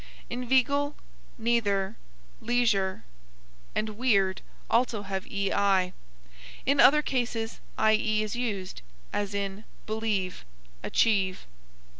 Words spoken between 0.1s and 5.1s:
Inveigle, neither, leisure and weird also